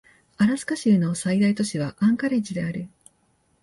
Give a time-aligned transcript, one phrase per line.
[0.39, 2.89] アラスカ州の最大都市はアンカレッジである